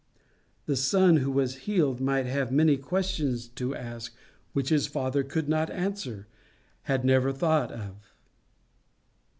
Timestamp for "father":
4.79-5.21